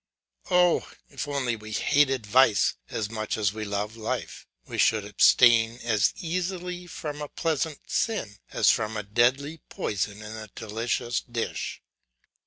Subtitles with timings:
[0.49, 0.91] Oh!
[1.09, 6.11] if only we hated vice as much as we love life, we should abstain as
[6.15, 11.83] easily from a pleasant sin as from a deadly poison in a delicious dish.